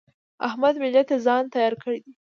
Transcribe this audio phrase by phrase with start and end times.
[0.47, 2.11] احمد مېلې ته ځان تيار کړی دی.